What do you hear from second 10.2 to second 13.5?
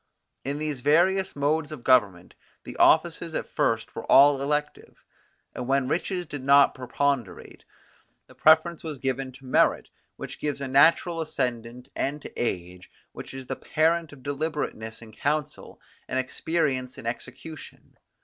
gives a natural ascendant, and to age, which is